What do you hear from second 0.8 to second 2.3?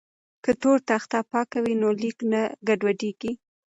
تخته پاکه وي نو لیک